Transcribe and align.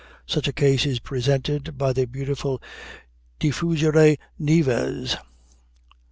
Such 0.25 0.47
a 0.47 0.51
case 0.51 0.87
is 0.87 0.97
presented 0.99 1.77
by 1.77 1.93
the 1.93 2.05
beautiful 2.05 2.59
"Diffugere 3.39 4.17
nives" 4.39 5.13
(iv. 5.13 5.19